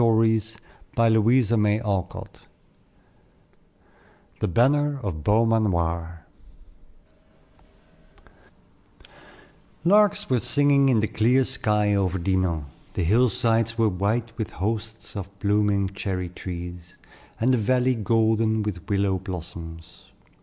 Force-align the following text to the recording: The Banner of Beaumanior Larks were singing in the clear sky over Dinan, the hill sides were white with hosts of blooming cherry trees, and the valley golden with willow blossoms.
The 0.03 0.57
Banner 0.95 1.79
of 5.03 5.23
Beaumanior 5.23 6.25
Larks 9.85 10.27
were 10.27 10.39
singing 10.39 10.89
in 10.89 11.01
the 11.01 11.07
clear 11.07 11.43
sky 11.43 11.93
over 11.93 12.17
Dinan, 12.17 12.65
the 12.95 13.03
hill 13.03 13.29
sides 13.29 13.77
were 13.77 13.89
white 13.89 14.35
with 14.39 14.49
hosts 14.53 15.15
of 15.15 15.29
blooming 15.39 15.89
cherry 15.89 16.29
trees, 16.29 16.95
and 17.39 17.53
the 17.53 17.59
valley 17.59 17.93
golden 17.93 18.63
with 18.63 18.89
willow 18.89 19.19
blossoms. 19.19 20.05